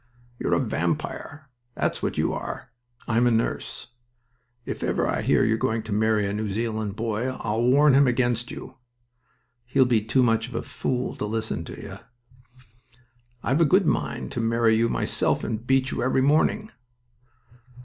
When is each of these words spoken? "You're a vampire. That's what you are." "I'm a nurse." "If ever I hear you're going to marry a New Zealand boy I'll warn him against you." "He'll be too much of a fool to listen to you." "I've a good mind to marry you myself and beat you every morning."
"You're 0.39 0.55
a 0.55 0.59
vampire. 0.59 1.47
That's 1.75 2.01
what 2.01 2.17
you 2.17 2.33
are." 2.33 2.71
"I'm 3.07 3.27
a 3.27 3.31
nurse." 3.31 3.89
"If 4.65 4.81
ever 4.81 5.07
I 5.07 5.21
hear 5.21 5.43
you're 5.43 5.57
going 5.59 5.83
to 5.83 5.91
marry 5.91 6.25
a 6.27 6.33
New 6.33 6.49
Zealand 6.49 6.95
boy 6.95 7.29
I'll 7.39 7.61
warn 7.61 7.93
him 7.93 8.07
against 8.07 8.49
you." 8.49 8.77
"He'll 9.63 9.85
be 9.85 10.01
too 10.01 10.23
much 10.23 10.47
of 10.47 10.55
a 10.55 10.63
fool 10.63 11.15
to 11.17 11.25
listen 11.25 11.63
to 11.65 11.79
you." 11.79 11.99
"I've 13.43 13.61
a 13.61 13.63
good 13.63 13.85
mind 13.85 14.31
to 14.31 14.39
marry 14.39 14.73
you 14.75 14.89
myself 14.89 15.43
and 15.43 15.67
beat 15.67 15.91
you 15.91 16.01
every 16.01 16.21
morning." 16.23 16.71